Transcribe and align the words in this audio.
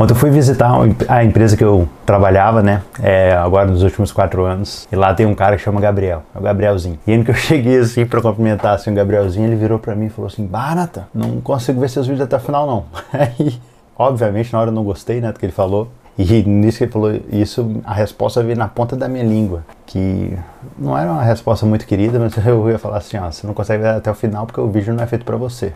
Ontem 0.00 0.14
eu 0.14 0.16
fui 0.16 0.30
visitar 0.30 0.72
a 1.08 1.22
empresa 1.22 1.58
que 1.58 1.62
eu 1.62 1.86
trabalhava, 2.06 2.62
né? 2.62 2.80
É, 3.02 3.32
agora 3.32 3.66
nos 3.66 3.82
últimos 3.82 4.10
quatro 4.10 4.46
anos. 4.46 4.88
E 4.90 4.96
lá 4.96 5.12
tem 5.12 5.26
um 5.26 5.34
cara 5.34 5.56
que 5.56 5.62
chama 5.62 5.78
Gabriel, 5.78 6.22
é 6.34 6.38
o 6.38 6.40
Gabrielzinho. 6.40 6.98
E 7.06 7.12
ele 7.12 7.22
que 7.22 7.30
eu 7.30 7.34
cheguei 7.36 7.78
assim 7.78 8.06
pra 8.06 8.22
cumprimentar 8.22 8.72
assim, 8.72 8.90
o 8.90 8.94
Gabrielzinho, 8.94 9.46
ele 9.46 9.56
virou 9.56 9.78
pra 9.78 9.94
mim 9.94 10.06
e 10.06 10.08
falou 10.08 10.28
assim: 10.28 10.46
Barata, 10.46 11.06
não 11.14 11.38
consigo 11.42 11.78
ver 11.78 11.90
seus 11.90 12.06
vídeos 12.06 12.24
até 12.24 12.34
o 12.34 12.40
final, 12.40 12.66
não. 12.66 12.84
Aí, 13.12 13.60
obviamente, 13.94 14.50
na 14.54 14.60
hora 14.60 14.70
eu 14.70 14.74
não 14.74 14.84
gostei, 14.84 15.20
né, 15.20 15.30
do 15.32 15.38
que 15.38 15.44
ele 15.44 15.52
falou. 15.52 15.90
E 16.16 16.42
nisso 16.44 16.78
que 16.78 16.84
ele 16.84 16.92
falou 16.92 17.12
isso, 17.30 17.82
a 17.84 17.92
resposta 17.92 18.42
veio 18.42 18.56
na 18.56 18.68
ponta 18.68 18.96
da 18.96 19.06
minha 19.06 19.24
língua. 19.24 19.66
Que 19.84 20.34
não 20.78 20.96
era 20.96 21.12
uma 21.12 21.22
resposta 21.22 21.66
muito 21.66 21.86
querida, 21.86 22.18
mas 22.18 22.34
eu 22.46 22.70
ia 22.70 22.78
falar 22.78 22.96
assim: 22.96 23.18
ó, 23.18 23.30
você 23.30 23.46
não 23.46 23.52
consegue 23.52 23.82
ver 23.82 23.90
até 23.90 24.10
o 24.10 24.14
final 24.14 24.46
porque 24.46 24.62
o 24.62 24.70
vídeo 24.70 24.94
não 24.94 25.04
é 25.04 25.06
feito 25.06 25.26
para 25.26 25.36
você. 25.36 25.74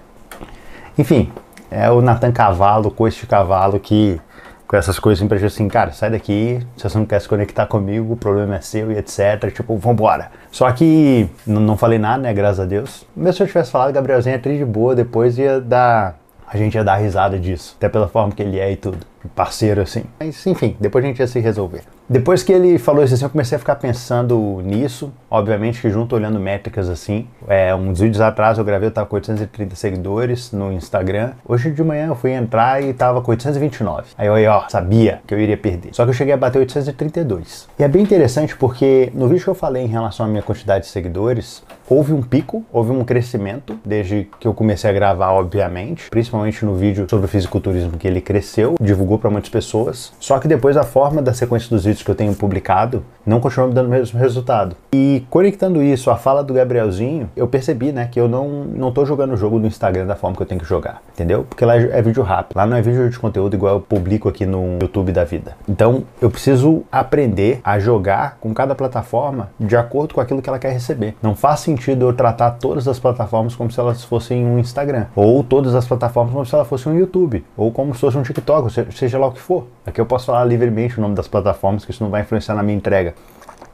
Enfim, 0.96 1.30
é 1.70 1.90
o 1.90 2.00
Nathan 2.00 2.32
Cavalo, 2.32 2.90
com 2.90 3.06
este 3.06 3.26
cavalo 3.26 3.78
que 3.80 4.20
com 4.66 4.76
essas 4.76 4.98
coisas 4.98 5.20
sempre 5.20 5.36
assim, 5.36 5.46
assim, 5.46 5.68
cara, 5.68 5.92
sai 5.92 6.10
daqui, 6.10 6.58
se 6.76 6.88
você 6.88 6.98
não 6.98 7.04
quer 7.04 7.20
se 7.20 7.28
conectar 7.28 7.66
comigo, 7.66 8.14
o 8.14 8.16
problema 8.16 8.56
é 8.56 8.60
seu 8.60 8.90
e 8.90 8.96
etc. 8.96 9.52
Tipo, 9.54 9.76
vambora. 9.76 10.30
Só 10.50 10.70
que 10.72 11.28
não 11.46 11.76
falei 11.76 11.98
nada, 11.98 12.22
né? 12.22 12.32
Graças 12.32 12.60
a 12.60 12.64
Deus. 12.64 13.06
Mesmo 13.14 13.34
se 13.34 13.42
eu 13.42 13.46
tivesse 13.46 13.70
falado, 13.70 13.92
Gabrielzinho 13.92 14.34
é 14.34 14.38
tri 14.38 14.58
de 14.58 14.64
boa, 14.64 14.94
depois 14.94 15.38
ia 15.38 15.60
dar. 15.60 16.18
A 16.46 16.56
gente 16.56 16.74
ia 16.74 16.84
dar 16.84 16.96
risada 16.96 17.38
disso. 17.38 17.74
Até 17.76 17.88
pela 17.88 18.08
forma 18.08 18.32
que 18.32 18.42
ele 18.42 18.58
é 18.58 18.72
e 18.72 18.76
tudo. 18.76 18.98
Parceiro 19.34 19.80
assim. 19.80 20.04
Mas 20.18 20.46
enfim, 20.46 20.76
depois 20.80 21.04
a 21.04 21.08
gente 21.08 21.18
ia 21.18 21.26
se 21.26 21.40
resolver. 21.40 21.82
Depois 22.08 22.42
que 22.42 22.52
ele 22.52 22.78
falou 22.78 23.02
isso 23.02 23.14
assim, 23.14 23.24
eu 23.24 23.30
comecei 23.30 23.56
a 23.56 23.58
ficar 23.58 23.76
pensando 23.76 24.60
nisso. 24.62 25.10
Obviamente 25.30 25.80
que 25.80 25.88
junto 25.88 26.14
olhando 26.14 26.38
métricas 26.38 26.88
assim. 26.90 27.26
É, 27.48 27.74
uns 27.74 28.00
vídeos 28.00 28.20
atrás 28.20 28.58
eu 28.58 28.64
gravei, 28.64 28.88
eu 28.88 28.92
tava 28.92 29.06
com 29.06 29.16
830 29.16 29.74
seguidores 29.74 30.52
no 30.52 30.70
Instagram. 30.70 31.32
Hoje 31.48 31.70
de 31.70 31.82
manhã 31.82 32.08
eu 32.08 32.14
fui 32.14 32.32
entrar 32.32 32.82
e 32.82 32.92
tava 32.92 33.22
com 33.22 33.30
829. 33.30 34.08
Aí 34.18 34.26
eu, 34.26 34.50
ó, 34.50 34.68
sabia 34.68 35.20
que 35.26 35.32
eu 35.32 35.40
iria 35.40 35.56
perder. 35.56 35.94
Só 35.94 36.04
que 36.04 36.10
eu 36.10 36.14
cheguei 36.14 36.34
a 36.34 36.36
bater 36.36 36.58
832. 36.58 37.68
E 37.78 37.82
é 37.82 37.88
bem 37.88 38.02
interessante 38.02 38.54
porque 38.54 39.10
no 39.14 39.26
vídeo 39.26 39.44
que 39.44 39.50
eu 39.50 39.54
falei 39.54 39.84
em 39.84 39.88
relação 39.88 40.26
à 40.26 40.28
minha 40.28 40.42
quantidade 40.42 40.84
de 40.84 40.90
seguidores, 40.90 41.62
houve 41.88 42.12
um 42.12 42.22
pico, 42.22 42.64
houve 42.70 42.90
um 42.90 43.02
crescimento 43.02 43.78
desde 43.84 44.28
que 44.38 44.46
eu 44.46 44.52
comecei 44.52 44.90
a 44.90 44.92
gravar, 44.92 45.32
obviamente. 45.32 46.10
Principalmente 46.10 46.64
no 46.64 46.74
vídeo 46.74 47.06
sobre 47.08 47.24
o 47.24 47.28
fisiculturismo 47.28 47.96
que 47.96 48.06
ele 48.06 48.20
cresceu, 48.20 48.74
divulgou 48.80 49.13
para 49.18 49.30
muitas 49.30 49.50
pessoas. 49.50 50.12
Só 50.18 50.38
que 50.38 50.48
depois 50.48 50.76
a 50.76 50.82
forma 50.82 51.22
da 51.22 51.32
sequência 51.32 51.68
dos 51.68 51.84
vídeos 51.84 52.02
que 52.02 52.10
eu 52.10 52.14
tenho 52.14 52.34
publicado 52.34 53.04
não 53.26 53.40
continuam 53.40 53.68
me 53.68 53.74
dando 53.74 53.86
o 53.86 53.90
mesmo 53.90 54.18
resultado. 54.18 54.76
E 54.92 55.26
conectando 55.30 55.82
isso 55.82 56.10
à 56.10 56.16
fala 56.16 56.42
do 56.42 56.54
Gabrielzinho, 56.54 57.30
eu 57.34 57.46
percebi, 57.46 57.92
né, 57.92 58.08
que 58.10 58.20
eu 58.20 58.28
não, 58.28 58.64
não 58.64 58.92
tô 58.92 59.04
jogando 59.04 59.34
o 59.34 59.36
jogo 59.36 59.58
no 59.58 59.66
Instagram 59.66 60.06
da 60.06 60.14
forma 60.14 60.36
que 60.36 60.42
eu 60.42 60.46
tenho 60.46 60.60
que 60.60 60.66
jogar, 60.66 61.02
entendeu? 61.12 61.44
Porque 61.48 61.64
lá 61.64 61.76
é 61.76 62.02
vídeo 62.02 62.22
rápido, 62.22 62.56
lá 62.56 62.66
não 62.66 62.76
é 62.76 62.82
vídeo 62.82 63.08
de 63.08 63.18
conteúdo 63.18 63.54
igual 63.54 63.74
eu 63.74 63.80
publico 63.80 64.28
aqui 64.28 64.46
no 64.46 64.78
YouTube 64.80 65.12
da 65.12 65.24
vida. 65.24 65.56
Então, 65.68 66.04
eu 66.20 66.30
preciso 66.30 66.84
aprender 66.90 67.60
a 67.64 67.78
jogar 67.78 68.38
com 68.40 68.52
cada 68.52 68.74
plataforma 68.74 69.50
de 69.58 69.76
acordo 69.76 70.14
com 70.14 70.20
aquilo 70.20 70.42
que 70.42 70.48
ela 70.48 70.58
quer 70.58 70.72
receber. 70.72 71.16
Não 71.22 71.34
faz 71.34 71.60
sentido 71.60 72.06
eu 72.06 72.12
tratar 72.12 72.52
todas 72.52 72.86
as 72.86 72.98
plataformas 72.98 73.54
como 73.54 73.70
se 73.70 73.80
elas 73.80 74.04
fossem 74.04 74.44
um 74.44 74.58
Instagram, 74.58 75.06
ou 75.14 75.42
todas 75.42 75.74
as 75.74 75.86
plataformas 75.86 76.32
como 76.32 76.46
se 76.46 76.54
elas 76.54 76.68
fossem 76.68 76.92
um 76.92 76.98
YouTube, 76.98 77.44
ou 77.56 77.70
como 77.70 77.94
se 77.94 78.00
fosse 78.00 78.16
um 78.16 78.22
TikTok, 78.22 78.68
seja 79.04 79.18
lá 79.18 79.26
o 79.26 79.32
que 79.32 79.40
for. 79.40 79.66
Aqui 79.84 80.00
eu 80.00 80.06
posso 80.06 80.26
falar 80.26 80.44
livremente 80.44 80.98
o 80.98 81.02
nome 81.02 81.14
das 81.14 81.28
plataformas 81.28 81.84
que 81.84 81.90
isso 81.90 82.02
não 82.02 82.10
vai 82.10 82.22
influenciar 82.22 82.54
na 82.54 82.62
minha 82.62 82.76
entrega. 82.76 83.14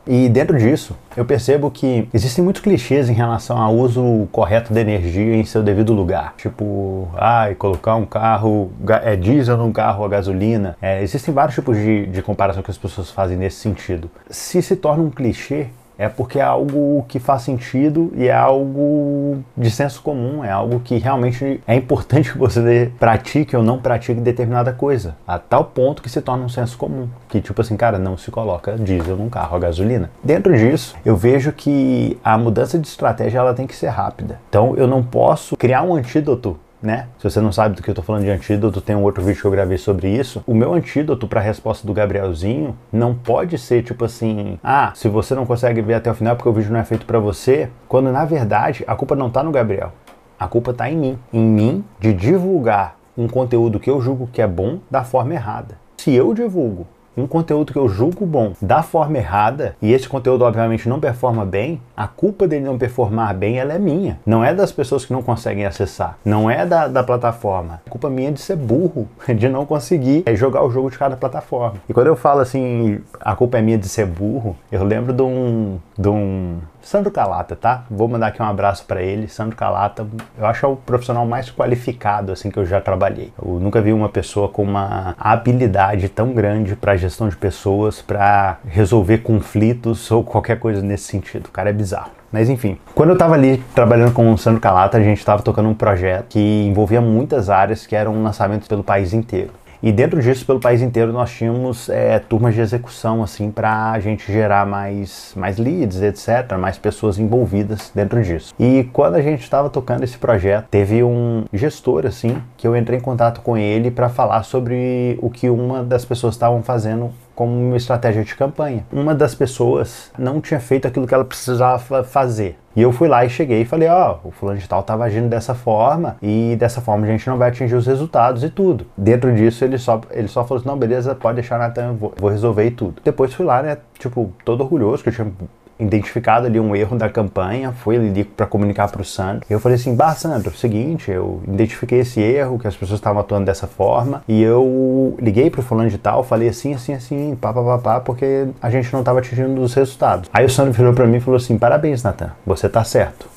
E 0.06 0.28
dentro 0.28 0.58
disso, 0.58 0.96
eu 1.16 1.24
percebo 1.24 1.70
que 1.70 2.08
existem 2.12 2.42
muitos 2.42 2.62
clichês 2.62 3.08
em 3.08 3.12
relação 3.12 3.56
ao 3.58 3.74
uso 3.74 4.26
correto 4.32 4.72
da 4.72 4.80
energia 4.80 5.36
em 5.36 5.44
seu 5.44 5.62
devido 5.62 5.92
lugar. 5.92 6.34
Tipo, 6.36 7.08
ai, 7.14 7.54
colocar 7.54 7.94
um 7.94 8.06
carro 8.06 8.72
é 9.04 9.14
diesel 9.14 9.56
num 9.56 9.72
carro 9.72 10.04
a 10.04 10.08
gasolina. 10.08 10.76
É, 10.82 11.02
existem 11.02 11.32
vários 11.32 11.54
tipos 11.54 11.76
de, 11.76 12.06
de 12.06 12.22
comparação 12.22 12.62
que 12.62 12.70
as 12.70 12.78
pessoas 12.78 13.10
fazem 13.10 13.36
nesse 13.36 13.56
sentido. 13.56 14.10
Se 14.28 14.60
se 14.62 14.74
torna 14.74 15.04
um 15.04 15.10
clichê, 15.10 15.68
é 16.00 16.08
porque 16.08 16.38
é 16.38 16.42
algo 16.42 17.04
que 17.06 17.18
faz 17.18 17.42
sentido 17.42 18.10
e 18.16 18.26
é 18.26 18.32
algo 18.32 19.44
de 19.54 19.70
senso 19.70 20.00
comum, 20.00 20.42
é 20.42 20.50
algo 20.50 20.80
que 20.80 20.96
realmente 20.96 21.60
é 21.66 21.74
importante 21.74 22.32
que 22.32 22.38
você 22.38 22.90
pratique 22.98 23.54
ou 23.54 23.62
não 23.62 23.78
pratique 23.78 24.18
determinada 24.18 24.72
coisa, 24.72 25.14
a 25.28 25.38
tal 25.38 25.66
ponto 25.66 26.02
que 26.02 26.08
se 26.08 26.22
torna 26.22 26.42
um 26.42 26.48
senso 26.48 26.78
comum, 26.78 27.06
que 27.28 27.38
tipo 27.42 27.60
assim, 27.60 27.76
cara, 27.76 27.98
não 27.98 28.16
se 28.16 28.30
coloca 28.30 28.78
diesel 28.78 29.14
num 29.14 29.28
carro 29.28 29.54
a 29.56 29.60
gasolina. 29.60 30.10
Dentro 30.24 30.56
disso, 30.56 30.96
eu 31.04 31.14
vejo 31.16 31.52
que 31.52 32.18
a 32.24 32.38
mudança 32.38 32.78
de 32.78 32.88
estratégia 32.88 33.40
ela 33.40 33.52
tem 33.52 33.66
que 33.66 33.76
ser 33.76 33.88
rápida. 33.88 34.40
Então, 34.48 34.74
eu 34.76 34.86
não 34.86 35.02
posso 35.02 35.54
criar 35.54 35.82
um 35.82 35.94
antídoto 35.94 36.58
né? 36.82 37.06
Se 37.18 37.24
você 37.24 37.40
não 37.40 37.52
sabe 37.52 37.76
do 37.76 37.82
que 37.82 37.90
eu 37.90 37.94
tô 37.94 38.02
falando 38.02 38.24
de 38.24 38.30
antídoto, 38.30 38.80
tem 38.80 38.96
um 38.96 39.02
outro 39.02 39.22
vídeo 39.22 39.40
que 39.40 39.46
eu 39.46 39.50
gravei 39.50 39.78
sobre 39.78 40.08
isso. 40.08 40.42
O 40.46 40.54
meu 40.54 40.72
antídoto 40.72 41.26
para 41.26 41.40
a 41.40 41.42
resposta 41.42 41.86
do 41.86 41.92
Gabrielzinho 41.92 42.76
não 42.92 43.14
pode 43.14 43.58
ser 43.58 43.82
tipo 43.82 44.04
assim: 44.04 44.58
"Ah, 44.62 44.92
se 44.94 45.08
você 45.08 45.34
não 45.34 45.46
consegue 45.46 45.82
ver 45.82 45.94
até 45.94 46.10
o 46.10 46.14
final 46.14 46.36
porque 46.36 46.48
o 46.48 46.52
vídeo 46.52 46.72
não 46.72 46.80
é 46.80 46.84
feito 46.84 47.06
para 47.06 47.18
você", 47.18 47.68
quando 47.88 48.10
na 48.10 48.24
verdade 48.24 48.84
a 48.86 48.94
culpa 48.94 49.14
não 49.14 49.30
tá 49.30 49.42
no 49.42 49.50
Gabriel. 49.50 49.92
A 50.38 50.48
culpa 50.48 50.72
tá 50.72 50.90
em 50.90 50.96
mim, 50.96 51.18
em 51.32 51.44
mim 51.44 51.84
de 51.98 52.14
divulgar 52.14 52.96
um 53.16 53.28
conteúdo 53.28 53.78
que 53.78 53.90
eu 53.90 54.00
julgo 54.00 54.28
que 54.32 54.40
é 54.40 54.46
bom 54.46 54.78
da 54.90 55.04
forma 55.04 55.34
errada. 55.34 55.78
Se 55.98 56.14
eu 56.14 56.32
divulgo 56.32 56.86
um 57.16 57.26
conteúdo 57.26 57.72
que 57.72 57.78
eu 57.78 57.88
julgo 57.88 58.24
bom 58.24 58.52
da 58.60 58.82
forma 58.82 59.18
errada 59.18 59.76
e 59.82 59.92
esse 59.92 60.08
conteúdo 60.08 60.44
obviamente 60.44 60.88
não 60.88 61.00
performa 61.00 61.44
bem, 61.44 61.80
a 61.96 62.06
culpa 62.06 62.46
dele 62.46 62.64
não 62.64 62.78
performar 62.78 63.34
bem 63.34 63.58
ela 63.58 63.72
é 63.72 63.78
minha. 63.78 64.18
Não 64.24 64.44
é 64.44 64.54
das 64.54 64.72
pessoas 64.72 65.04
que 65.04 65.12
não 65.12 65.22
conseguem 65.22 65.66
acessar, 65.66 66.18
não 66.24 66.50
é 66.50 66.64
da, 66.64 66.88
da 66.88 67.02
plataforma. 67.02 67.80
A 67.86 67.90
culpa 67.90 68.08
minha 68.08 68.28
é 68.28 68.32
de 68.32 68.40
ser 68.40 68.56
burro, 68.56 69.08
de 69.36 69.48
não 69.48 69.66
conseguir 69.66 70.22
é, 70.26 70.34
jogar 70.34 70.64
o 70.64 70.70
jogo 70.70 70.90
de 70.90 70.98
cada 70.98 71.16
plataforma. 71.16 71.78
E 71.88 71.92
quando 71.92 72.06
eu 72.06 72.16
falo 72.16 72.40
assim, 72.40 73.00
a 73.20 73.34
culpa 73.34 73.58
é 73.58 73.62
minha 73.62 73.78
de 73.78 73.88
ser 73.88 74.06
burro, 74.06 74.56
eu 74.70 74.84
lembro 74.84 75.12
de 75.12 75.22
um, 75.22 75.78
de 75.98 76.08
um 76.08 76.58
Sandro 76.82 77.10
Calata, 77.10 77.54
tá? 77.54 77.84
Vou 77.90 78.08
mandar 78.08 78.28
aqui 78.28 78.42
um 78.42 78.46
abraço 78.46 78.84
para 78.84 79.02
ele. 79.02 79.28
Sandro 79.28 79.56
Calata, 79.56 80.06
eu 80.38 80.46
acho 80.46 80.64
é 80.64 80.68
o 80.68 80.76
profissional 80.76 81.26
mais 81.26 81.50
qualificado 81.50 82.32
assim 82.32 82.50
que 82.50 82.58
eu 82.58 82.66
já 82.66 82.80
trabalhei. 82.80 83.32
Eu 83.40 83.60
nunca 83.60 83.80
vi 83.80 83.92
uma 83.92 84.08
pessoa 84.08 84.48
com 84.48 84.62
uma 84.62 85.14
habilidade 85.18 86.08
tão 86.08 86.32
grande 86.32 86.74
para 86.74 86.96
gestão 86.96 87.28
de 87.28 87.36
pessoas, 87.36 88.02
para 88.02 88.58
resolver 88.66 89.18
conflitos 89.18 90.10
ou 90.10 90.24
qualquer 90.24 90.58
coisa 90.58 90.82
nesse 90.82 91.04
sentido. 91.04 91.46
O 91.46 91.50
cara 91.50 91.70
é 91.70 91.72
bizarro. 91.72 92.10
Mas 92.32 92.48
enfim, 92.48 92.78
quando 92.94 93.08
eu 93.08 93.14
estava 93.14 93.34
ali 93.34 93.58
trabalhando 93.74 94.12
com 94.12 94.32
o 94.32 94.38
Sandro 94.38 94.60
Calata, 94.60 94.98
a 94.98 95.02
gente 95.02 95.18
estava 95.18 95.42
tocando 95.42 95.68
um 95.68 95.74
projeto 95.74 96.26
que 96.28 96.66
envolvia 96.66 97.00
muitas 97.00 97.50
áreas 97.50 97.86
que 97.86 97.96
eram 97.96 98.22
lançamentos 98.22 98.68
pelo 98.68 98.84
país 98.84 99.12
inteiro. 99.12 99.50
E 99.82 99.90
dentro 99.90 100.20
disso, 100.20 100.44
pelo 100.44 100.60
país 100.60 100.82
inteiro, 100.82 101.12
nós 101.12 101.30
tínhamos 101.30 101.88
é, 101.88 102.18
turmas 102.18 102.54
de 102.54 102.60
execução, 102.60 103.22
assim, 103.22 103.50
para 103.50 103.92
a 103.92 104.00
gente 104.00 104.30
gerar 104.30 104.66
mais, 104.66 105.32
mais 105.34 105.56
leads, 105.56 106.02
etc., 106.02 106.56
mais 106.58 106.76
pessoas 106.76 107.18
envolvidas 107.18 107.90
dentro 107.94 108.22
disso. 108.22 108.54
E 108.58 108.84
quando 108.92 109.14
a 109.14 109.22
gente 109.22 109.42
estava 109.42 109.70
tocando 109.70 110.04
esse 110.04 110.18
projeto, 110.18 110.66
teve 110.70 111.02
um 111.02 111.44
gestor, 111.52 112.04
assim, 112.06 112.36
que 112.56 112.66
eu 112.66 112.76
entrei 112.76 112.98
em 112.98 113.02
contato 113.02 113.40
com 113.40 113.56
ele 113.56 113.90
para 113.90 114.08
falar 114.08 114.42
sobre 114.42 115.18
o 115.22 115.30
que 115.30 115.48
uma 115.48 115.82
das 115.82 116.04
pessoas 116.04 116.34
estavam 116.34 116.62
fazendo 116.62 117.10
como 117.34 117.52
uma 117.52 117.76
estratégia 117.78 118.22
de 118.22 118.34
campanha. 118.34 118.84
Uma 118.92 119.14
das 119.14 119.34
pessoas 119.34 120.12
não 120.18 120.42
tinha 120.42 120.60
feito 120.60 120.86
aquilo 120.86 121.06
que 121.06 121.14
ela 121.14 121.24
precisava 121.24 122.04
fazer. 122.04 122.58
E 122.74 122.82
eu 122.82 122.92
fui 122.92 123.08
lá 123.08 123.24
e 123.24 123.28
cheguei 123.28 123.62
e 123.62 123.64
falei, 123.64 123.88
ó, 123.88 124.18
oh, 124.24 124.28
o 124.28 124.30
fulano 124.30 124.58
de 124.58 124.68
tal 124.68 124.80
estava 124.80 125.04
agindo 125.04 125.28
dessa 125.28 125.54
forma 125.54 126.16
e 126.22 126.56
dessa 126.56 126.80
forma 126.80 127.04
a 127.04 127.10
gente 127.10 127.28
não 127.28 127.36
vai 127.36 127.48
atingir 127.48 127.74
os 127.74 127.86
resultados 127.86 128.44
e 128.44 128.50
tudo. 128.50 128.86
Dentro 128.96 129.34
disso 129.34 129.64
ele 129.64 129.76
só, 129.76 130.00
ele 130.10 130.28
só 130.28 130.44
falou 130.44 130.60
assim, 130.60 130.68
não, 130.68 130.78
beleza, 130.78 131.14
pode 131.14 131.34
deixar, 131.34 131.58
Natan, 131.58 131.94
vou, 131.94 132.14
vou 132.16 132.30
resolver 132.30 132.64
e 132.64 132.70
tudo. 132.70 133.02
Depois 133.04 133.34
fui 133.34 133.44
lá, 133.44 133.60
né, 133.62 133.78
tipo, 133.98 134.32
todo 134.44 134.62
orgulhoso 134.62 135.02
que 135.02 135.08
eu 135.08 135.12
tinha 135.12 135.32
identificado 135.80 136.46
ali 136.46 136.60
um 136.60 136.76
erro 136.76 136.96
da 136.96 137.08
campanha, 137.08 137.72
foi 137.72 137.96
ali 137.96 138.24
para 138.24 138.46
comunicar 138.46 138.88
para 138.88 139.00
o 139.00 139.04
Sandro. 139.04 139.46
Eu 139.48 139.58
falei 139.58 139.76
assim, 139.76 139.94
bah, 139.94 140.14
Sandro, 140.14 140.54
seguinte, 140.54 141.10
eu 141.10 141.42
identifiquei 141.46 142.00
esse 142.00 142.20
erro, 142.20 142.58
que 142.58 142.66
as 142.66 142.76
pessoas 142.76 142.98
estavam 142.98 143.20
atuando 143.20 143.46
dessa 143.46 143.66
forma, 143.66 144.22
e 144.28 144.42
eu 144.42 145.16
liguei 145.20 145.50
para 145.50 145.60
o 145.60 145.62
fulano 145.62 145.88
de 145.88 145.98
tal, 145.98 146.22
falei 146.22 146.48
assim, 146.48 146.74
assim, 146.74 146.92
assim, 146.92 147.36
pá, 147.40 147.52
pá, 147.52 147.62
pá, 147.62 147.78
pá, 147.78 148.00
porque 148.00 148.48
a 148.60 148.70
gente 148.70 148.92
não 148.92 149.00
estava 149.00 149.18
atingindo 149.18 149.60
os 149.60 149.74
resultados. 149.74 150.28
Aí 150.32 150.44
o 150.44 150.50
Sandro 150.50 150.72
virou 150.72 150.92
para 150.92 151.06
mim 151.06 151.16
e 151.16 151.20
falou 151.20 151.36
assim, 151.36 151.58
parabéns, 151.58 152.02
Natan, 152.02 152.32
você 152.44 152.68
tá 152.68 152.84
certo. 152.84 153.28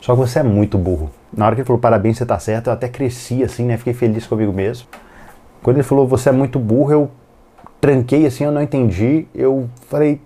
Só 0.00 0.12
que 0.14 0.18
você 0.18 0.40
é 0.40 0.42
muito 0.42 0.76
burro. 0.76 1.10
Na 1.32 1.46
hora 1.46 1.54
que 1.54 1.62
ele 1.62 1.66
falou 1.66 1.80
parabéns, 1.80 2.18
você 2.18 2.26
tá 2.26 2.38
certo, 2.38 2.66
eu 2.66 2.74
até 2.74 2.88
cresci 2.88 3.42
assim, 3.42 3.64
né? 3.64 3.78
Fiquei 3.78 3.94
feliz 3.94 4.26
comigo 4.26 4.52
mesmo. 4.52 4.86
Quando 5.62 5.76
ele 5.76 5.82
falou 5.82 6.06
você 6.06 6.28
é 6.28 6.32
muito 6.32 6.58
burro, 6.58 6.92
eu 6.92 7.10
tranquei 7.80 8.26
assim, 8.26 8.44
eu 8.44 8.52
não 8.52 8.60
entendi. 8.60 9.26
Eu 9.34 9.66
falei, 9.88 10.20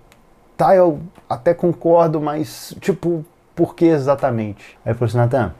tá, 0.57 0.75
eu 0.75 0.99
até 1.29 1.53
concordo, 1.53 2.19
mas, 2.19 2.75
tipo, 2.81 3.23
por 3.55 3.75
que 3.75 3.85
exatamente? 3.85 4.77
Aí 4.83 4.91
ele 4.91 4.97
falou 4.97 5.07
assim, 5.07 5.17
Natan, 5.17 5.53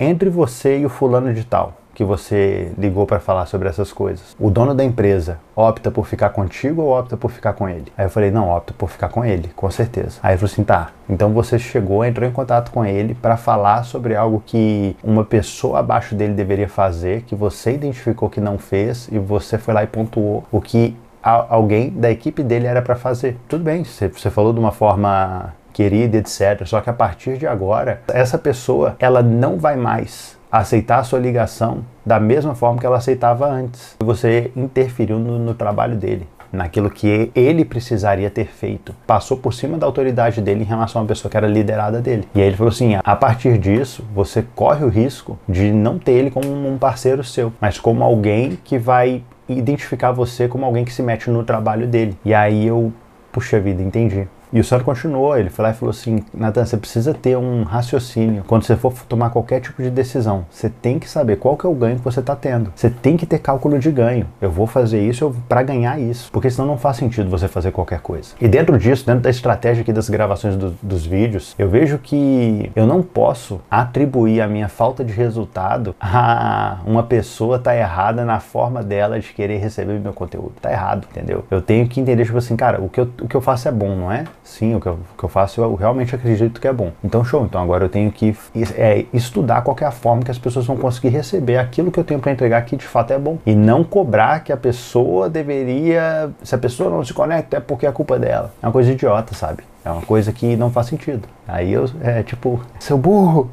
entre 0.00 0.28
você 0.28 0.80
e 0.80 0.86
o 0.86 0.88
fulano 0.88 1.32
de 1.32 1.44
tal, 1.44 1.74
que 1.94 2.02
você 2.04 2.72
ligou 2.78 3.06
para 3.06 3.20
falar 3.20 3.46
sobre 3.46 3.68
essas 3.68 3.92
coisas. 3.92 4.34
O 4.40 4.50
dono 4.50 4.74
da 4.74 4.82
empresa 4.82 5.38
opta 5.54 5.90
por 5.90 6.06
ficar 6.06 6.30
contigo 6.30 6.82
ou 6.82 6.98
opta 6.98 7.16
por 7.16 7.30
ficar 7.30 7.52
com 7.52 7.68
ele? 7.68 7.92
Aí 7.96 8.06
eu 8.06 8.10
falei, 8.10 8.30
não, 8.30 8.48
opta 8.50 8.74
por 8.76 8.88
ficar 8.88 9.08
com 9.10 9.24
ele, 9.24 9.48
com 9.54 9.70
certeza. 9.70 10.18
Aí 10.22 10.32
ele 10.32 10.38
falou 10.38 10.52
assim, 10.52 10.64
tá. 10.64 10.90
Então 11.08 11.32
você 11.32 11.58
chegou, 11.58 12.04
entrou 12.04 12.28
em 12.28 12.32
contato 12.32 12.70
com 12.72 12.84
ele 12.84 13.14
para 13.14 13.36
falar 13.36 13.84
sobre 13.84 14.16
algo 14.16 14.42
que 14.44 14.96
uma 15.04 15.24
pessoa 15.24 15.80
abaixo 15.80 16.14
dele 16.14 16.32
deveria 16.32 16.68
fazer, 16.68 17.22
que 17.22 17.34
você 17.34 17.72
identificou 17.72 18.30
que 18.30 18.40
não 18.40 18.58
fez 18.58 19.08
e 19.12 19.18
você 19.18 19.58
foi 19.58 19.74
lá 19.74 19.84
e 19.84 19.86
pontuou 19.86 20.44
o 20.50 20.60
que 20.60 20.96
alguém 21.22 21.90
da 21.90 22.10
equipe 22.10 22.42
dele 22.42 22.66
era 22.66 22.82
para 22.82 22.96
fazer. 22.96 23.36
Tudo 23.48 23.64
bem, 23.64 23.84
você, 23.84 24.08
falou 24.30 24.52
de 24.52 24.58
uma 24.58 24.72
forma 24.72 25.54
querida, 25.72 26.18
etc. 26.18 26.66
Só 26.66 26.80
que 26.80 26.90
a 26.90 26.92
partir 26.92 27.38
de 27.38 27.46
agora, 27.46 28.02
essa 28.08 28.36
pessoa, 28.36 28.96
ela 28.98 29.22
não 29.22 29.58
vai 29.58 29.76
mais 29.76 30.36
aceitar 30.50 30.98
a 30.98 31.04
sua 31.04 31.18
ligação 31.18 31.84
da 32.04 32.20
mesma 32.20 32.54
forma 32.54 32.78
que 32.78 32.84
ela 32.84 32.98
aceitava 32.98 33.48
antes. 33.48 33.96
Você 34.00 34.52
interferiu 34.54 35.18
no, 35.18 35.38
no 35.38 35.54
trabalho 35.54 35.96
dele 35.96 36.28
naquilo 36.52 36.90
que 36.90 37.32
ele 37.34 37.64
precisaria 37.64 38.28
ter 38.28 38.46
feito. 38.46 38.94
Passou 39.06 39.38
por 39.38 39.54
cima 39.54 39.78
da 39.78 39.86
autoridade 39.86 40.40
dele 40.40 40.62
em 40.62 40.66
relação 40.66 41.00
a 41.00 41.02
uma 41.02 41.08
pessoa 41.08 41.30
que 41.30 41.36
era 41.36 41.46
liderada 41.46 42.00
dele. 42.00 42.28
E 42.34 42.40
aí 42.40 42.46
ele 42.46 42.56
falou 42.56 42.70
assim: 42.70 42.98
a 43.02 43.16
partir 43.16 43.56
disso, 43.56 44.04
você 44.14 44.44
corre 44.54 44.84
o 44.84 44.88
risco 44.88 45.38
de 45.48 45.72
não 45.72 45.98
ter 45.98 46.12
ele 46.12 46.30
como 46.30 46.46
um 46.68 46.76
parceiro 46.76 47.24
seu, 47.24 47.52
mas 47.60 47.78
como 47.78 48.04
alguém 48.04 48.58
que 48.62 48.76
vai 48.78 49.22
identificar 49.58 50.12
você 50.12 50.48
como 50.48 50.64
alguém 50.64 50.84
que 50.84 50.92
se 50.92 51.02
mete 51.02 51.30
no 51.30 51.44
trabalho 51.44 51.86
dele. 51.86 52.16
E 52.24 52.34
aí 52.34 52.66
eu, 52.66 52.92
puxa 53.30 53.60
vida, 53.60 53.82
entendi. 53.82 54.26
E 54.52 54.60
o 54.60 54.64
senhor 54.64 54.84
continuou, 54.84 55.36
ele 55.36 55.48
foi 55.48 55.62
lá 55.64 55.70
e 55.70 55.74
falou 55.74 55.90
assim: 55.90 56.22
Natan, 56.34 56.64
você 56.64 56.76
precisa 56.76 57.14
ter 57.14 57.36
um 57.36 57.62
raciocínio. 57.62 58.44
Quando 58.46 58.64
você 58.64 58.76
for 58.76 58.92
tomar 59.08 59.30
qualquer 59.30 59.60
tipo 59.60 59.82
de 59.82 59.90
decisão, 59.90 60.44
você 60.50 60.68
tem 60.68 60.98
que 60.98 61.08
saber 61.08 61.36
qual 61.36 61.56
que 61.56 61.66
é 61.66 61.68
o 61.68 61.74
ganho 61.74 61.96
que 61.96 62.04
você 62.04 62.20
está 62.20 62.36
tendo. 62.36 62.72
Você 62.74 62.90
tem 62.90 63.16
que 63.16 63.24
ter 63.24 63.38
cálculo 63.38 63.78
de 63.78 63.90
ganho. 63.90 64.26
Eu 64.40 64.50
vou 64.50 64.66
fazer 64.66 65.00
isso 65.00 65.34
para 65.48 65.62
ganhar 65.62 65.98
isso. 65.98 66.30
Porque 66.30 66.50
senão 66.50 66.66
não 66.66 66.76
faz 66.76 66.98
sentido 66.98 67.30
você 67.30 67.48
fazer 67.48 67.70
qualquer 67.70 68.00
coisa. 68.00 68.34
E 68.40 68.46
dentro 68.46 68.78
disso, 68.78 69.06
dentro 69.06 69.22
da 69.22 69.30
estratégia 69.30 69.82
aqui 69.82 69.92
das 69.92 70.08
gravações 70.08 70.56
do, 70.56 70.74
dos 70.82 71.06
vídeos, 71.06 71.54
eu 71.58 71.68
vejo 71.68 71.98
que 71.98 72.70
eu 72.76 72.86
não 72.86 73.02
posso 73.02 73.60
atribuir 73.70 74.40
a 74.42 74.48
minha 74.48 74.68
falta 74.68 75.04
de 75.04 75.12
resultado 75.12 75.94
a 76.00 76.78
uma 76.84 77.02
pessoa 77.02 77.58
tá 77.58 77.74
errada 77.74 78.24
na 78.24 78.40
forma 78.40 78.82
dela 78.82 79.18
de 79.18 79.32
querer 79.32 79.58
receber 79.58 79.98
meu 79.98 80.12
conteúdo. 80.12 80.52
Tá 80.60 80.70
errado, 80.70 81.06
entendeu? 81.10 81.44
Eu 81.50 81.62
tenho 81.62 81.88
que 81.88 82.00
entender, 82.00 82.24
tipo 82.24 82.38
assim, 82.38 82.56
cara, 82.56 82.80
o 82.80 82.88
que 82.88 83.00
eu, 83.00 83.08
o 83.22 83.28
que 83.28 83.34
eu 83.34 83.40
faço 83.40 83.68
é 83.68 83.72
bom, 83.72 83.96
não 83.96 84.12
é? 84.12 84.24
Sim, 84.42 84.74
o 84.74 84.80
que 84.80 84.86
eu, 84.86 84.94
o 84.94 85.18
que 85.18 85.24
eu 85.24 85.28
faço 85.28 85.60
eu 85.60 85.74
realmente 85.74 86.14
acredito 86.14 86.60
que 86.60 86.68
é 86.68 86.72
bom. 86.72 86.92
Então, 87.02 87.24
show. 87.24 87.44
Então, 87.44 87.62
agora 87.62 87.84
eu 87.84 87.88
tenho 87.88 88.10
que 88.10 88.36
é, 88.76 89.06
estudar 89.12 89.62
qual 89.62 89.76
é 89.80 89.84
a 89.84 89.90
forma 89.90 90.22
que 90.22 90.30
as 90.30 90.38
pessoas 90.38 90.66
vão 90.66 90.76
conseguir 90.76 91.08
receber 91.08 91.58
aquilo 91.58 91.90
que 91.90 91.98
eu 91.98 92.04
tenho 92.04 92.20
para 92.20 92.32
entregar 92.32 92.62
que 92.62 92.76
de 92.76 92.86
fato 92.86 93.12
é 93.12 93.18
bom. 93.18 93.38
E 93.46 93.54
não 93.54 93.84
cobrar 93.84 94.40
que 94.44 94.52
a 94.52 94.56
pessoa 94.56 95.28
deveria. 95.28 96.30
Se 96.42 96.54
a 96.54 96.58
pessoa 96.58 96.90
não 96.90 97.04
se 97.04 97.12
conecta, 97.12 97.56
é 97.56 97.60
porque 97.60 97.86
é 97.86 97.92
culpa 97.92 98.18
dela. 98.18 98.52
É 98.62 98.66
uma 98.66 98.72
coisa 98.72 98.92
idiota, 98.92 99.34
sabe? 99.34 99.62
É 99.84 99.90
uma 99.90 100.02
coisa 100.02 100.32
que 100.32 100.56
não 100.56 100.70
faz 100.70 100.86
sentido. 100.86 101.28
Aí 101.46 101.72
eu, 101.72 101.86
é 102.02 102.22
tipo, 102.22 102.60
seu 102.78 102.98
burro. 102.98 103.50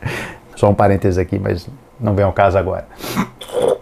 Só 0.54 0.68
um 0.68 0.74
parêntese 0.74 1.20
aqui, 1.20 1.38
mas 1.38 1.68
não 1.98 2.14
vem 2.14 2.24
ao 2.24 2.32
caso 2.32 2.58
agora. 2.58 2.86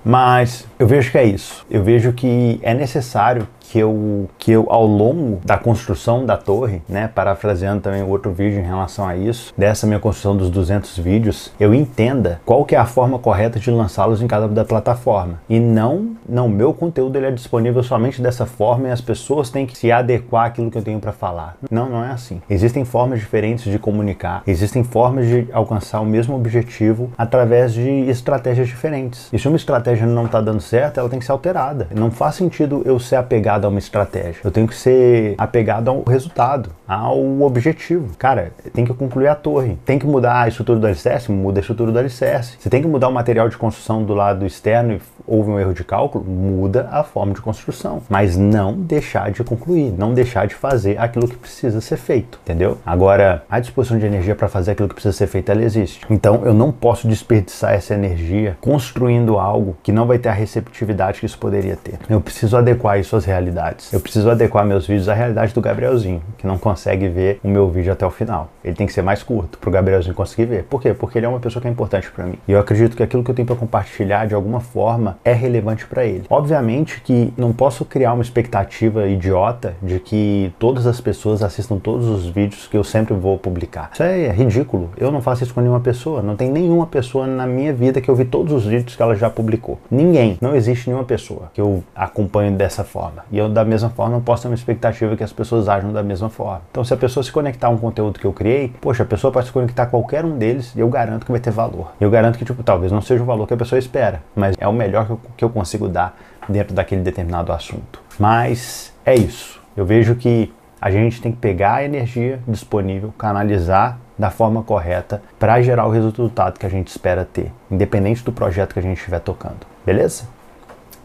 Mas 0.04 0.66
eu 0.78 0.86
vejo 0.86 1.10
que 1.10 1.18
é 1.18 1.24
isso. 1.24 1.64
Eu 1.70 1.82
vejo 1.82 2.12
que 2.12 2.58
é 2.62 2.72
necessário 2.72 3.46
que 3.70 3.78
eu, 3.78 4.28
que 4.37 4.50
eu 4.50 4.67
ao 4.69 4.84
longo 4.84 5.40
da 5.44 5.56
construção 5.56 6.26
da 6.26 6.37
torre, 6.37 6.82
né, 6.88 7.08
parafraseando 7.14 7.81
também 7.81 8.02
outro 8.02 8.32
vídeo 8.32 8.58
em 8.58 8.64
relação 8.64 9.06
a 9.06 9.17
isso, 9.17 9.55
dessa 9.56 9.87
minha 9.87 10.00
construção 10.00 10.37
dos 10.37 10.50
200 10.50 10.99
vídeos, 10.99 11.52
eu 11.58 11.72
entenda 11.72 12.40
qual 12.44 12.64
que 12.64 12.75
é 12.75 12.78
a 12.78 12.84
forma 12.84 13.19
correta 13.19 13.61
de 13.61 13.70
lançá-los 13.70 14.20
em 14.20 14.26
cada 14.26 14.49
da 14.49 14.64
plataforma. 14.64 15.40
E 15.49 15.61
não, 15.61 16.17
não, 16.28 16.49
meu 16.49 16.75
conteúdo 16.75 17.17
ele 17.17 17.26
é 17.26 17.31
disponível 17.31 17.82
somente 17.82 18.20
dessa 18.20 18.44
forma 18.44 18.88
e 18.88 18.90
as 18.90 19.00
pessoas 19.00 19.50
têm 19.50 19.67
que 19.67 19.78
se 19.78 19.93
adequar 19.93 20.46
àquilo 20.46 20.70
que 20.70 20.78
eu 20.78 20.82
tenho 20.82 20.99
para 20.99 21.12
falar. 21.12 21.56
Não, 21.70 21.88
não 21.88 22.05
é 22.05 22.11
assim. 22.11 22.43
Existem 22.50 22.84
formas 22.84 23.20
diferentes 23.20 23.70
de 23.70 23.78
comunicar, 23.78 24.43
existem 24.46 24.82
formas 24.82 25.26
de 25.26 25.46
alcançar 25.52 26.00
o 26.00 26.06
mesmo 26.06 26.34
objetivo 26.34 27.12
através 27.17 27.72
de 27.72 27.88
estratégias 28.11 28.67
diferentes. 28.67 29.28
E 29.32 29.38
se 29.38 29.46
uma 29.46 29.56
estratégia 29.56 30.06
não 30.06 30.26
está 30.26 30.40
dando 30.40 30.61
certo, 30.61 30.99
ela 30.99 31.08
tem 31.08 31.20
que 31.20 31.25
ser 31.25 31.32
alterada. 31.32 31.87
Não 31.94 32.11
faz 32.11 32.34
sentido 32.34 32.82
eu 32.84 32.99
ser 32.99 33.17
apegado 33.17 33.59
apegado 33.60 33.64
a 33.66 33.68
uma 33.68 33.78
estratégia. 33.78 34.40
Eu 34.42 34.50
tenho 34.50 34.66
que 34.66 34.74
ser 34.74 35.34
apegado 35.36 35.88
ao 35.88 36.02
resultado, 36.02 36.70
ao 36.88 37.42
objetivo. 37.42 38.16
Cara, 38.16 38.52
tem 38.72 38.84
que 38.84 38.94
concluir 38.94 39.28
a 39.28 39.34
torre. 39.34 39.78
Tem 39.84 39.98
que 39.98 40.06
mudar 40.06 40.42
a 40.42 40.48
estrutura 40.48 40.78
do 40.78 40.86
alicerce? 40.86 41.30
Muda 41.30 41.60
a 41.60 41.62
estrutura 41.62 41.92
do 41.92 41.98
alicerce. 41.98 42.56
Você 42.58 42.70
tem 42.70 42.82
que 42.82 42.88
mudar 42.88 43.08
o 43.08 43.12
material 43.12 43.48
de 43.48 43.56
construção 43.56 44.02
do 44.02 44.14
lado 44.14 44.46
externo 44.46 44.94
e 44.94 45.00
houve 45.26 45.50
um 45.50 45.60
erro 45.60 45.74
de 45.74 45.84
cálculo? 45.84 46.24
Muda 46.24 46.88
a 46.90 47.04
forma 47.04 47.34
de 47.34 47.40
construção. 47.40 48.02
Mas 48.08 48.36
não 48.36 48.74
deixar 48.74 49.30
de 49.30 49.44
concluir, 49.44 49.92
não 49.96 50.14
deixar 50.14 50.46
de 50.46 50.54
fazer 50.54 50.98
aquilo 50.98 51.28
que 51.28 51.36
precisa 51.36 51.80
ser 51.80 51.96
feito, 51.96 52.38
entendeu? 52.42 52.78
Agora, 52.84 53.44
a 53.50 53.60
disposição 53.60 53.98
de 53.98 54.06
energia 54.06 54.34
para 54.34 54.48
fazer 54.48 54.72
aquilo 54.72 54.88
que 54.88 54.94
precisa 54.94 55.16
ser 55.16 55.26
feito, 55.26 55.50
ela 55.50 55.62
existe. 55.62 56.06
Então, 56.08 56.42
eu 56.44 56.54
não 56.54 56.72
posso 56.72 57.06
desperdiçar 57.06 57.74
essa 57.74 57.94
energia 57.94 58.56
construindo 58.60 59.38
algo 59.38 59.76
que 59.82 59.92
não 59.92 60.06
vai 60.06 60.18
ter 60.18 60.28
a 60.28 60.32
receptividade 60.32 61.20
que 61.20 61.26
isso 61.26 61.38
poderia 61.38 61.76
ter. 61.76 61.98
Eu 62.08 62.20
preciso 62.20 62.56
adequar 62.56 62.98
isso 62.98 63.16
às 63.16 63.24
realidades 63.24 63.50
realidades. 63.50 63.93
Eu 63.93 64.00
preciso 64.00 64.31
adequar 64.31 64.64
meus 64.64 64.87
vídeos 64.87 65.08
à 65.08 65.14
realidade 65.14 65.52
do 65.52 65.61
Gabrielzinho, 65.61 66.23
que 66.40 66.46
não 66.46 66.58
consegue 66.58 67.08
ver 67.08 67.40
o 67.44 67.48
meu 67.48 67.69
vídeo 67.69 67.92
até 67.92 68.06
o 68.06 68.10
final. 68.10 68.48
Ele 68.64 68.75
tem 68.75 68.87
que 68.87 68.92
ser 68.92 69.02
mais 69.02 69.22
curto 69.22 69.58
para 69.58 69.69
o 69.69 69.72
Gabrielzinho 69.72 70.14
conseguir 70.14 70.46
ver. 70.46 70.64
Por 70.64 70.81
quê? 70.81 70.94
Porque 70.94 71.19
ele 71.19 71.26
é 71.26 71.28
uma 71.28 71.40
pessoa 71.40 71.60
que 71.60 71.69
é 71.69 71.70
importante 71.70 72.10
para 72.10 72.25
mim. 72.25 72.38
E 72.48 72.52
eu 72.52 72.58
acredito 72.58 72.96
que 72.96 73.02
aquilo 73.02 73.22
que 73.22 73.31
eu 73.31 73.34
tenho 73.34 73.46
para 73.46 73.56
compartilhar 73.56 74.26
de 74.26 74.34
alguma 74.34 74.60
forma 74.60 75.19
é 75.25 75.32
relevante 75.32 75.87
para 75.87 76.04
ele. 76.04 76.25
Obviamente 76.31 77.00
que 77.02 77.32
não 77.37 77.52
posso 77.52 77.84
criar 77.84 78.14
uma 78.14 78.22
expectativa 78.22 79.06
idiota 79.06 79.75
de 79.82 80.00
que 80.00 80.52
todas 80.58 80.87
as 80.87 81.00
pessoas 81.00 81.42
assistam 81.42 81.78
todos 81.78 82.06
os 82.06 82.26
vídeos 82.26 82.66
que 82.66 82.76
eu 82.76 82.84
sempre 82.84 83.14
vou 83.14 83.36
publicar. 83.38 83.90
Isso 83.93 84.02
é 84.02 84.31
ridículo. 84.31 84.90
Eu 84.96 85.10
não 85.10 85.20
faço 85.20 85.44
isso 85.44 85.52
com 85.52 85.60
nenhuma 85.60 85.81
pessoa. 85.81 86.22
Não 86.22 86.36
tem 86.36 86.50
nenhuma 86.50 86.86
pessoa 86.86 87.26
na 87.26 87.46
minha 87.46 87.72
vida 87.72 88.00
que 88.00 88.10
eu 88.10 88.14
vi 88.14 88.25
todos 88.25 88.52
os 88.52 88.64
vídeos 88.64 88.96
que 88.96 89.02
ela 89.02 89.14
já 89.14 89.28
publicou. 89.28 89.78
Ninguém. 89.90 90.38
Não 90.40 90.54
existe 90.54 90.88
nenhuma 90.88 91.04
pessoa 91.04 91.50
que 91.52 91.60
eu 91.60 91.84
acompanho 91.94 92.52
dessa 92.56 92.84
forma. 92.84 93.25
E 93.31 93.38
eu, 93.38 93.48
da 93.48 93.64
mesma 93.64 93.90
forma, 93.90 94.12
não 94.12 94.22
posso 94.22 94.43
ter 94.43 94.48
uma 94.48 94.54
expectativa 94.54 95.16
que 95.16 95.25
as 95.25 95.32
pessoas 95.32 95.69
ajam 95.69 95.93
da 95.93 96.02
mesma 96.02 96.30
forma. 96.31 96.62
Então, 96.71 96.82
se 96.85 96.94
a 96.94 96.97
pessoa 96.97 97.23
se 97.23 97.31
conectar 97.31 97.67
a 97.67 97.71
um 97.71 97.77
conteúdo 97.77 98.19
que 98.19 98.25
eu 98.27 98.32
criei, 98.32 98.73
poxa, 98.81 99.03
a 99.03 99.06
pessoa 99.06 99.32
pode 99.32 99.47
se 99.47 99.53
conectar 99.53 99.82
a 99.82 99.87
qualquer 99.87 100.25
um 100.25 100.38
deles 100.38 100.73
e 100.75 100.81
eu 100.81 100.88
garanto 100.88 101.27
que 101.27 101.32
vai 101.32 101.41
ter 101.41 101.50
valor. 101.50 101.93
Eu 102.00 102.11
garanto 102.11 102.38
que, 102.38 102.44
tipo, 102.44 102.62
talvez 102.62 102.91
não 102.91 103.03
seja 103.03 103.23
o 103.23 103.27
valor 103.27 103.47
que 103.47 103.55
a 103.55 103.56
pessoa 103.56 103.79
espera, 103.79 104.23
mas 104.35 104.56
é 104.59 104.67
o 104.67 104.73
melhor 104.73 105.06
que 105.06 105.11
eu, 105.11 105.21
que 105.37 105.44
eu 105.44 105.50
consigo 105.50 105.88
dar 105.88 106.17
dentro 106.49 106.75
daquele 106.75 107.03
determinado 107.03 107.53
assunto. 107.53 108.00
Mas 108.19 108.93
é 109.05 109.15
isso. 109.15 109.61
Eu 109.77 109.85
vejo 109.85 110.15
que 110.15 110.53
a 110.81 110.91
gente 110.91 111.21
tem 111.21 111.31
que 111.31 111.38
pegar 111.38 111.75
a 111.75 111.85
energia 111.85 112.41
disponível, 112.49 113.12
canalizar 113.19 113.99
da 114.19 114.31
forma 114.31 114.62
correta 114.62 115.23
para 115.38 115.61
gerar 115.62 115.87
o 115.87 115.91
resultado 115.91 116.59
que 116.59 116.67
a 116.67 116.71
gente 116.71 116.88
espera 116.88 117.25
ter, 117.25 117.53
independente 117.71 118.25
do 118.25 118.32
projeto 118.32 118.73
que 118.73 118.79
a 118.79 118.82
gente 118.82 118.99
estiver 118.99 119.21
tocando. 119.21 119.67
Beleza? 119.85 120.25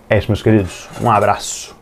É 0.10 0.18
isso, 0.18 0.28
meus 0.30 0.42
queridos. 0.42 0.90
Um 1.02 1.10
abraço. 1.10 1.76